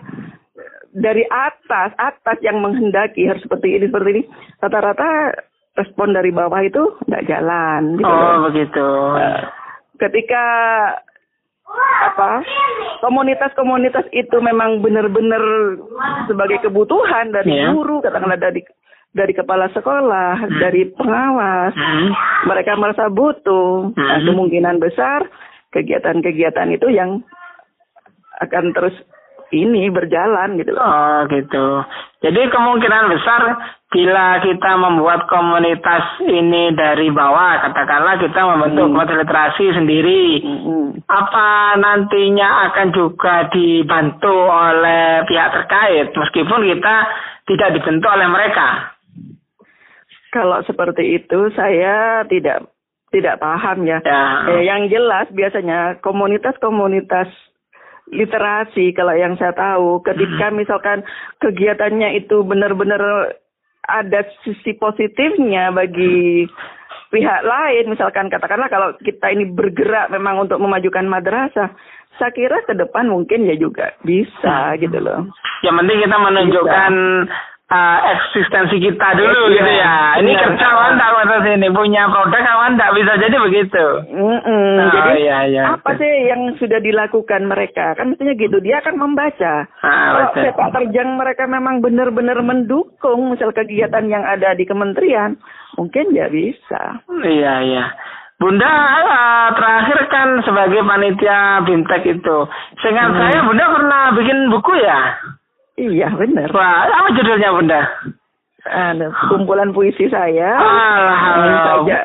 dari 0.95 1.27
atas, 1.27 1.91
atas 1.99 2.37
yang 2.43 2.63
menghendaki 2.63 3.27
harus 3.27 3.43
seperti 3.43 3.79
ini 3.79 3.87
seperti 3.87 4.09
ini, 4.15 4.23
rata-rata 4.59 5.09
respon 5.75 6.11
dari 6.11 6.31
bawah 6.33 6.61
itu 6.63 6.83
tidak 7.07 7.25
jalan. 7.27 7.95
Gitu 7.99 8.07
oh 8.07 8.35
begitu. 8.51 8.87
Uh, 9.15 9.41
ketika 10.01 10.45
apa 12.01 12.43
komunitas-komunitas 12.99 14.03
itu 14.11 14.37
memang 14.43 14.83
benar-benar 14.83 15.39
sebagai 16.27 16.67
kebutuhan 16.67 17.31
dari 17.31 17.63
yeah. 17.63 17.71
guru 17.71 18.03
katakanlah 18.03 18.35
dari 18.35 18.59
dari 19.11 19.35
kepala 19.35 19.67
sekolah, 19.75 20.39
hmm. 20.39 20.59
dari 20.63 20.87
pengawas, 20.95 21.75
hmm. 21.75 22.09
mereka 22.47 22.79
merasa 22.79 23.11
butuh, 23.11 23.91
nah, 23.91 23.95
hmm. 23.95 24.07
nah, 24.07 24.19
kemungkinan 24.23 24.77
besar 24.79 25.27
kegiatan-kegiatan 25.71 26.67
itu 26.71 26.87
yang 26.91 27.19
akan 28.39 28.71
terus 28.71 28.95
ini 29.51 29.91
berjalan 29.91 30.55
gitu 30.59 30.71
loh. 30.71 30.83
Oh 30.83 31.19
gitu. 31.27 31.83
Jadi 32.23 32.41
kemungkinan 32.51 33.11
besar 33.11 33.41
bila 33.91 34.39
kita 34.39 34.71
membuat 34.79 35.27
komunitas 35.27 36.23
ini 36.23 36.71
dari 36.71 37.11
bawah, 37.11 37.59
katakanlah 37.59 38.15
kita 38.23 38.39
membentuk 38.39 38.87
hmm. 38.87 38.91
komunitas 38.95 39.19
literasi 39.19 39.65
sendiri, 39.75 40.23
hmm. 40.39 41.03
apa 41.11 41.75
nantinya 41.75 42.71
akan 42.71 42.87
juga 42.95 43.51
dibantu 43.51 44.31
oleh 44.31 45.27
pihak 45.27 45.49
terkait, 45.51 46.07
meskipun 46.15 46.71
kita 46.71 46.95
tidak 47.51 47.69
dibentuk 47.75 48.07
oleh 48.07 48.27
mereka. 48.31 48.95
Kalau 50.31 50.63
seperti 50.63 51.19
itu 51.19 51.51
saya 51.51 52.23
tidak 52.31 52.71
tidak 53.11 53.43
paham 53.43 53.83
ya. 53.83 53.99
ya. 54.07 54.23
Eh, 54.55 54.71
yang 54.71 54.87
jelas 54.87 55.27
biasanya 55.35 55.99
komunitas-komunitas 55.99 57.27
literasi 58.07 58.95
kalau 58.95 59.11
yang 59.19 59.35
saya 59.35 59.51
tahu 59.51 59.99
ketika 59.99 60.47
hmm. 60.47 60.63
misalkan 60.63 61.03
kegiatannya 61.43 62.23
itu 62.23 62.39
benar-benar 62.47 63.35
ada 63.87 64.25
sisi 64.45 64.77
positifnya 64.77 65.73
bagi 65.73 66.45
pihak 67.09 67.41
lain. 67.43 67.91
Misalkan 67.91 68.29
katakanlah 68.29 68.69
kalau 68.69 68.93
kita 69.01 69.33
ini 69.33 69.49
bergerak 69.49 70.09
memang 70.13 70.45
untuk 70.47 70.61
memajukan 70.61 71.05
madrasah 71.05 71.73
saya 72.19 72.31
kira 72.35 72.61
ke 72.67 72.75
depan 72.75 73.07
mungkin 73.07 73.47
ya 73.47 73.55
juga 73.55 73.95
bisa 74.03 74.75
gitu 74.77 74.97
loh. 74.99 75.25
Yang 75.63 75.75
penting 75.81 75.97
kita 76.05 76.17
menunjukkan 76.21 76.91
bisa 76.93 77.49
uh, 77.71 77.97
eksistensi 78.11 78.77
kita 78.83 79.07
dulu 79.15 79.49
iya, 79.49 79.55
gitu 79.55 79.71
ya. 79.71 79.95
Ini 80.19 80.31
iya, 80.35 80.41
kerja 80.43 80.65
kawan 80.67 80.93
tak 80.99 81.11
masa 81.15 81.37
sini 81.47 81.67
punya 81.71 82.03
produk 82.11 82.41
kawan 82.43 82.73
tak 82.75 82.91
bisa 82.99 83.13
jadi 83.17 83.37
begitu. 83.39 83.85
Mm 84.11 84.39
-mm. 84.43 84.71
Oh, 84.75 84.89
jadi 84.91 85.11
iya, 85.17 85.37
iya, 85.47 85.63
apa 85.79 85.89
sih 85.95 86.13
yang 86.27 86.41
sudah 86.59 86.79
dilakukan 86.83 87.47
mereka? 87.47 87.95
Kan 87.95 88.13
mestinya 88.13 88.35
gitu 88.35 88.57
dia 88.59 88.83
akan 88.83 88.95
membaca. 88.99 89.65
Ah, 89.81 89.95
Kalau 90.11 90.27
sepak 90.35 90.69
terjang 90.75 91.09
mereka 91.15 91.47
memang 91.47 91.79
benar-benar 91.79 92.43
mendukung 92.43 93.31
misal 93.31 93.55
kegiatan 93.55 94.05
yang 94.11 94.27
ada 94.27 94.51
di 94.53 94.67
kementerian, 94.67 95.39
mungkin 95.79 96.11
ya 96.11 96.27
bisa. 96.27 96.99
Iya 97.07 97.53
iya. 97.63 97.85
Bunda 98.41 98.65
uh, 98.65 99.47
terakhir 99.53 100.09
kan 100.09 100.41
sebagai 100.41 100.81
panitia 100.81 101.61
bintek 101.61 102.09
itu. 102.09 102.37
Seingat 102.81 103.13
hmm. 103.13 103.17
saya 103.21 103.39
Bunda 103.45 103.65
pernah 103.69 104.03
bikin 104.17 104.49
buku 104.49 104.81
ya? 104.81 105.13
Iya 105.81 106.13
benar. 106.13 106.53
Wah, 106.53 106.85
apa 106.85 107.09
judulnya 107.17 107.49
Bunda? 107.49 107.81
Anu, 108.69 109.09
kumpulan 109.33 109.73
puisi 109.73 110.05
saya. 110.13 110.53
Alhamdulillah. 110.53 111.65
Sajak, 111.65 112.03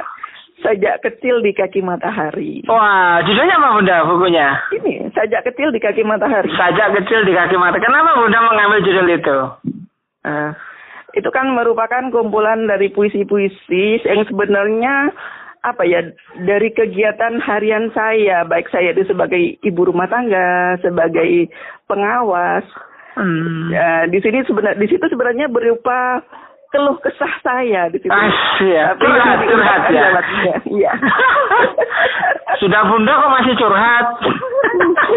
sajak 0.64 0.94
kecil 1.04 1.44
di 1.44 1.52
kaki 1.52 1.84
matahari. 1.84 2.64
Wah, 2.64 3.20
judulnya 3.20 3.60
apa 3.60 3.76
Bunda 3.76 3.96
bukunya? 4.08 4.56
Ini, 4.72 5.12
sajak 5.12 5.44
kecil 5.52 5.68
di 5.76 5.80
kaki 5.84 6.00
matahari. 6.08 6.48
Sajak 6.56 6.96
kecil 6.96 7.28
di 7.28 7.36
kaki 7.36 7.60
matahari. 7.60 7.84
Kenapa 7.84 8.16
Bunda 8.16 8.38
mengambil 8.40 8.80
judul 8.80 9.06
itu? 9.12 9.38
Uh, 10.24 10.50
itu 11.12 11.28
kan 11.28 11.52
merupakan 11.52 12.08
kumpulan 12.08 12.64
dari 12.64 12.88
puisi-puisi 12.88 14.00
yang 14.08 14.24
sebenarnya 14.24 15.12
apa 15.66 15.82
ya 15.82 15.98
dari 16.46 16.70
kegiatan 16.70 17.42
harian 17.42 17.90
saya 17.90 18.46
baik 18.46 18.70
saya 18.70 18.94
itu 18.94 19.02
sebagai 19.10 19.58
ibu 19.66 19.82
rumah 19.82 20.06
tangga 20.06 20.78
sebagai 20.78 21.50
pengawas 21.90 22.62
Hmm. 23.16 23.72
Ya, 23.72 24.04
di 24.12 24.20
sini 24.20 24.44
sebenarnya 24.44 24.76
di 24.76 24.86
situ 24.92 25.04
sebenarnya 25.08 25.48
berupa 25.48 26.20
keluh 26.68 27.00
kesah 27.00 27.32
saya 27.40 27.88
di 27.88 27.96
situ. 28.02 28.12
ya. 28.60 28.92
curhat, 29.00 29.38
curhat 29.48 29.82
ya. 30.44 30.56
Iya. 30.68 30.92
Sudah 32.60 32.84
bunda 32.88 33.12
kok 33.16 33.32
masih 33.32 33.54
curhat? 33.56 34.06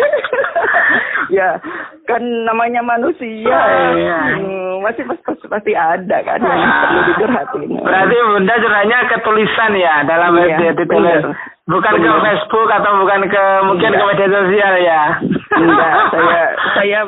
ya, 1.37 1.59
kan 2.07 2.23
namanya 2.47 2.79
manusia. 2.79 3.51
Oh, 3.51 3.91
iya. 3.99 4.19
Hmm, 4.39 4.79
masih 4.83 5.03
pasti, 5.03 5.45
pasti 5.51 5.71
ada 5.75 6.17
kan 6.23 6.39
yang 6.39 6.59
ah. 6.63 6.79
perlu 6.87 7.01
dicurhatin. 7.11 7.69
Berarti 7.83 8.15
bunda 8.15 8.53
curhatnya 8.63 8.97
ketulisan 9.11 9.71
ya 9.75 9.95
dalam 10.07 10.39
iya, 10.39 10.71
ditulis. 10.71 11.23
Bukan 11.69 11.93
ke 12.01 12.09
Facebook 12.09 12.69
atau 12.71 12.91
bukan 13.03 13.29
ke 13.29 13.43
mungkin 13.67 13.91
Enggak. 13.93 14.01
ke 14.01 14.09
media 14.09 14.27
sosial 14.31 14.73
ya? 14.81 15.01
Enggak, 15.49 15.93
saya 16.13 16.41
saya 16.77 16.99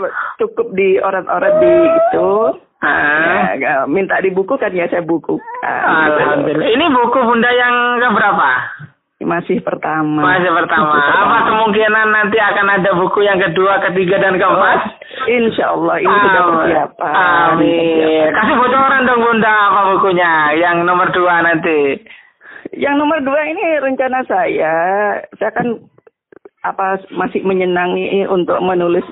cukup 0.41 0.73
di 0.73 0.97
orang-orang 0.97 1.53
di 1.61 1.73
itu. 1.85 2.31
Ah. 2.81 3.53
Ya, 3.61 3.85
minta 3.85 4.17
dibukukan 4.25 4.73
ya 4.73 4.89
saya 4.89 5.05
buku. 5.05 5.37
Alhamdulillah. 5.61 6.65
Ini 6.65 6.85
buku 6.89 7.19
Bunda 7.21 7.49
yang 7.53 8.01
ke 8.01 8.09
berapa? 8.09 8.49
Masih 9.21 9.61
pertama. 9.61 10.33
Masih 10.33 10.49
pertama. 10.49 10.97
Apa 10.97 11.37
kemungkinan 11.45 12.07
nanti 12.09 12.41
akan 12.41 12.67
ada 12.81 12.91
buku 12.97 13.21
yang 13.21 13.37
kedua, 13.37 13.77
ketiga, 13.85 14.17
dan 14.17 14.41
keempat? 14.41 14.79
Oh, 14.81 15.29
insya 15.29 15.77
Allah 15.77 16.01
ini 16.01 16.09
Amin. 16.09 16.25
sudah 16.25 16.43
persiapan. 16.49 17.13
Amin. 17.13 18.27
Kasih 18.33 18.55
bocoran 18.57 19.05
dong 19.05 19.21
Bunda 19.21 19.53
apa 19.53 19.81
bukunya 19.93 20.31
yang 20.57 20.81
nomor 20.81 21.13
dua 21.13 21.45
nanti. 21.45 22.01
Yang 22.73 22.95
nomor 22.97 23.21
dua 23.21 23.41
ini 23.45 23.65
rencana 23.83 24.25
saya, 24.25 24.75
saya 25.37 25.51
kan 25.53 25.85
apa 26.61 27.01
masih 27.09 27.41
menyenangi 27.41 28.29
untuk 28.29 28.61
menulis 28.61 29.05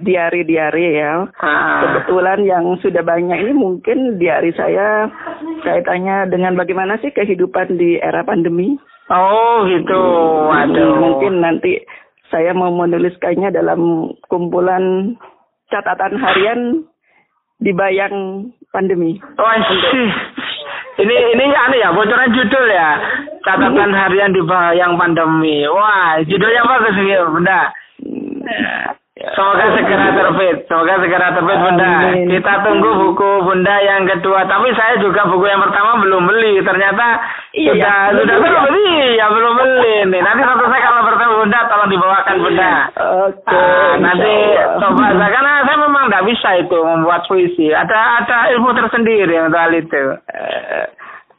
diari-diari 0.00 0.96
ya. 0.96 1.28
Ah. 1.44 1.84
Kebetulan 1.84 2.40
yang 2.48 2.64
sudah 2.80 3.04
banyak 3.04 3.36
ini 3.36 3.52
mungkin 3.52 4.16
diari 4.16 4.52
saya 4.56 5.12
kaitannya 5.60 6.32
dengan 6.32 6.56
bagaimana 6.56 6.96
sih 7.04 7.12
kehidupan 7.12 7.76
di 7.76 8.00
era 8.00 8.24
pandemi. 8.24 8.80
Oh 9.12 9.68
gitu. 9.68 10.02
Waduh. 10.48 10.96
Mungkin 10.96 11.44
nanti 11.44 11.84
saya 12.32 12.56
mau 12.56 12.72
menuliskannya 12.72 13.52
dalam 13.52 14.10
kumpulan 14.32 15.14
catatan 15.68 16.16
harian 16.16 16.60
di 17.60 17.76
bayang 17.76 18.48
pandemi. 18.72 19.20
Oh, 19.36 19.52
sih. 19.68 20.08
Ini 20.96 21.16
ini 21.36 21.44
aneh 21.52 21.78
ya 21.84 21.92
bocoran 21.92 22.32
judul 22.32 22.66
ya 22.72 22.96
catatan 23.44 23.92
harian 23.92 24.32
di 24.32 24.40
bayang 24.40 24.96
pandemi. 24.96 25.68
Wah 25.68 26.20
judulnya 26.24 26.62
bagus 26.64 26.96
ya 27.04 27.20
bunda. 27.28 27.60
Semoga 29.16 29.72
segera 29.72 30.12
terbit, 30.12 30.68
semoga 30.68 31.00
segera 31.00 31.32
terbit 31.32 31.56
Bunda. 31.56 32.12
Kita 32.28 32.52
tunggu 32.68 32.90
buku 33.00 33.48
Bunda 33.48 33.80
yang 33.80 34.04
kedua. 34.04 34.44
Tapi 34.44 34.68
saya 34.76 35.00
juga 35.00 35.24
buku 35.24 35.48
yang 35.48 35.64
pertama 35.64 35.96
belum 36.04 36.28
beli. 36.28 36.60
Ternyata 36.60 37.24
iya, 37.56 37.72
sudah 37.72 37.96
ya, 38.12 38.12
sudah 38.12 38.36
belum 38.44 38.62
beli, 38.68 39.16
ya 39.16 39.26
belum 39.32 39.52
beli 39.56 39.96
nih. 40.12 40.20
Nanti 40.20 40.40
suatu 40.44 40.68
saya 40.68 40.82
kalau 40.84 41.02
bertemu 41.08 41.34
Bunda 41.42 41.60
tolong 41.76 41.92
dibawakan 41.92 42.36
Bunda. 42.40 42.72
Oke. 42.96 43.44
Okay, 43.44 43.52
uh, 43.52 43.92
nanti 44.00 44.34
coba 44.80 45.12
karena 45.12 45.52
saya 45.68 45.76
memang 45.76 46.08
nggak 46.08 46.24
bisa 46.24 46.48
itu 46.56 46.78
membuat 46.80 47.28
puisi. 47.28 47.68
Ada 47.68 48.24
ada 48.24 48.38
ilmu 48.56 48.72
tersendiri 48.72 49.36
untuk 49.44 49.60
hal 49.60 49.76
itu. 49.76 50.02
Uh, 50.32 50.88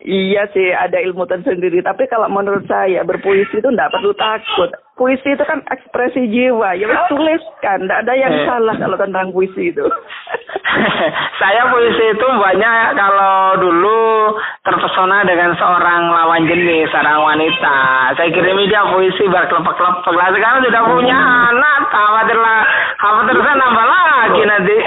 Iya 0.07 0.47
sih, 0.53 0.71
ada 0.71 1.03
ilmu 1.03 1.25
tersendiri. 1.27 1.81
Tapi 1.83 2.07
kalau 2.07 2.29
menurut 2.31 2.63
saya 2.69 3.03
berpuisi 3.03 3.59
itu 3.59 3.67
tidak 3.67 3.91
perlu 3.91 4.13
takut. 4.15 4.71
Puisi 4.97 5.29
itu 5.29 5.43
kan 5.45 5.61
ekspresi 5.69 6.25
jiwa. 6.25 6.73
Ya 6.73 6.89
tuliskan, 7.05 7.85
tidak 7.85 8.01
ada 8.01 8.13
yang 8.17 8.33
eh. 8.33 8.45
salah 8.49 8.73
kalau 8.81 8.97
tentang 8.97 9.29
puisi 9.29 9.69
itu. 9.69 9.85
saya 11.41 11.69
puisi 11.69 12.17
itu 12.17 12.27
banyak 12.27 12.97
kalau 12.97 13.61
dulu 13.61 14.33
terpesona 14.65 15.21
dengan 15.21 15.53
seorang 15.53 16.09
lawan 16.09 16.49
jenis, 16.49 16.89
seorang 16.89 17.21
wanita. 17.21 17.77
Saya 18.17 18.29
kirimi 18.33 18.65
dia 18.65 18.89
puisi 18.89 19.29
berkelepek-kelepek. 19.29 20.13
Lah 20.17 20.27
sekarang 20.33 20.65
sudah 20.65 20.81
punya 20.89 21.17
anak, 21.53 21.79
khawatirlah, 21.93 22.59
khawatir 22.97 23.37
nambah 23.37 23.85
lagi 23.85 24.41
nanti. 24.49 24.77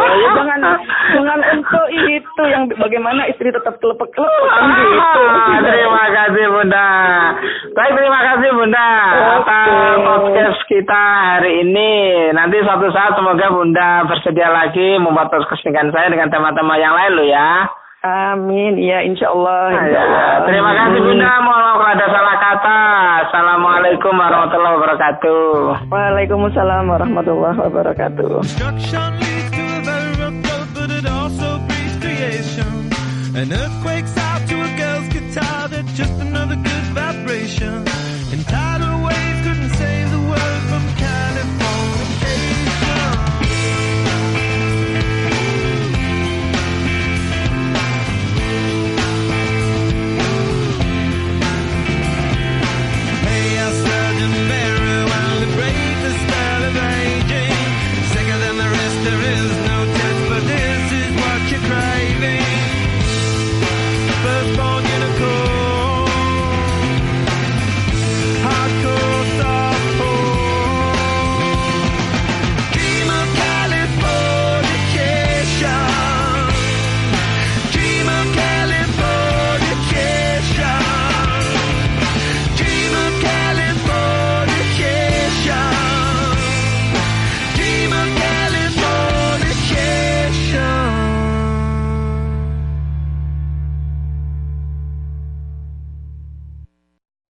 ya, 0.00 0.28
jangan 0.40 0.60
jangan 1.12 1.40
untuk 1.52 1.86
itu 1.92 2.42
yang 2.48 2.64
bagaimana 2.80 3.28
istri 3.28 3.52
tetap 3.52 3.76
kelepek-kelepek 3.76 4.48
kan 4.48 4.64
ah, 4.64 5.04
gitu. 5.52 5.68
Terima 5.68 6.04
kasih 6.16 6.44
Bunda. 6.48 6.88
Baik 7.76 7.92
terima 7.92 8.20
kasih 8.24 8.50
Bunda 8.56 8.88
kita 10.70 11.02
hari 11.34 11.66
ini. 11.66 11.90
Nanti 12.30 12.62
suatu 12.62 12.86
saat 12.94 13.18
semoga 13.18 13.50
Bunda 13.50 14.06
bersedia 14.06 14.46
lagi 14.54 15.02
membuat 15.02 15.34
kesempatan 15.34 15.90
saya 15.90 16.06
dengan 16.06 16.30
tema-tema 16.30 16.78
yang 16.78 16.94
lain 16.94 17.12
lo 17.18 17.26
ya. 17.26 17.66
Amin, 18.00 18.80
ya 18.80 19.02
insya 19.02 19.34
Allah. 19.34 19.76
Insya 19.76 20.00
Allah. 20.00 20.46
Terima 20.46 20.70
kasih 20.72 21.00
Bunda, 21.02 21.30
mohon 21.42 21.60
maaf 21.60 21.74
kalau 21.74 21.90
ada 21.90 22.06
salah 22.06 22.36
kata. 22.38 22.78
Assalamualaikum 23.26 24.14
warahmatullahi 24.14 24.74
wabarakatuh. 24.78 25.44
Waalaikumsalam 25.90 26.84
warahmatullahi 26.86 27.58
wabarakatuh. 27.66 28.32
An 33.40 33.48
earthquake 33.56 33.89